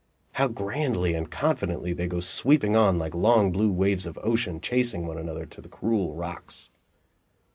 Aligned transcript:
How 0.31 0.47
grandly 0.47 1.13
and 1.13 1.29
confidently 1.29 1.93
they 1.93 2.07
go 2.07 2.21
sweeping 2.21 2.75
on 2.75 2.97
like 2.97 3.13
long 3.13 3.51
blue 3.51 3.71
waves 3.71 4.07
of 4.07 4.17
ocean 4.23 4.59
chasing 4.59 5.05
one 5.05 5.19
another 5.19 5.45
to 5.45 5.61
the 5.61 5.69
cruel 5.69 6.15
rocks! 6.15 6.71